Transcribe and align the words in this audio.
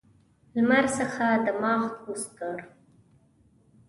لمر 0.55 0.85
څخه 0.97 1.25
دماغ 1.45 1.81
کوز 2.03 2.23
کړ. 2.37 2.57